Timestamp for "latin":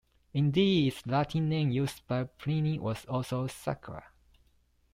1.05-1.47